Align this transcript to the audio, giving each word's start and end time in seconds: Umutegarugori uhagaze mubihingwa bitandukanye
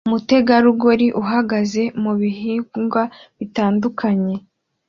Umutegarugori 0.07 1.07
uhagaze 1.21 1.81
mubihingwa 2.01 3.03
bitandukanye 3.37 4.35